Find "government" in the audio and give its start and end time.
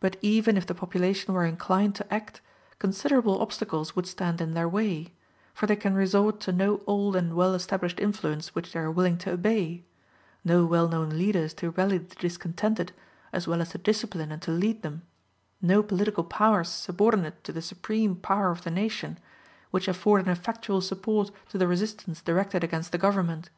22.98-23.50